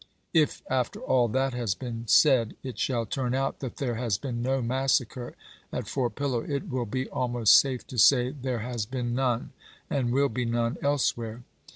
[0.33, 4.41] If after all that has been said it shall turn out that there has been
[4.41, 5.35] no mas sacre
[5.71, 9.51] at Fort Pillow it will be almost safe to say there has been none,
[9.91, 11.43] and will be none, elsewhere.